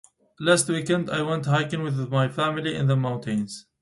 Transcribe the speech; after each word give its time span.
Last 0.39 0.67
weekend, 0.67 1.11
I 1.11 1.21
went 1.21 1.45
hiking 1.45 1.83
with 1.83 2.09
my 2.09 2.27
family 2.27 2.75
in 2.75 2.87
the 2.87 2.95
mountains. 2.95 3.67